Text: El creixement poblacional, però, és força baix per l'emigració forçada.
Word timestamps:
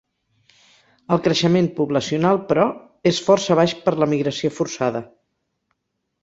El 1.15 1.19
creixement 1.27 1.67
poblacional, 1.79 2.39
però, 2.53 2.65
és 3.11 3.19
força 3.27 3.59
baix 3.61 3.77
per 3.85 3.95
l'emigració 4.01 4.53
forçada. 4.57 5.05